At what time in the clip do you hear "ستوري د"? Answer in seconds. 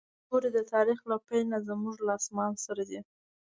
0.23-0.59